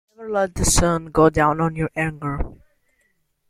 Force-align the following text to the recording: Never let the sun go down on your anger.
Never 0.17 0.31
let 0.31 0.55
the 0.55 0.65
sun 0.65 1.11
go 1.11 1.29
down 1.29 1.61
on 1.61 1.75
your 1.75 1.91
anger. 1.95 2.39